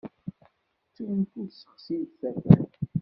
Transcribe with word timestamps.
Ttunt 0.87 1.31
ur 1.41 1.47
ssexsin 1.51 2.01
tafat. 2.19 2.73